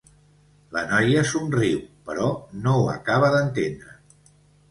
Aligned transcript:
La 0.75 0.81
noia 0.91 1.21
somriu, 1.31 1.83
però 2.07 2.31
no 2.63 2.73
ho 2.79 2.87
acaba 2.95 3.31
d'entendre. 3.35 3.95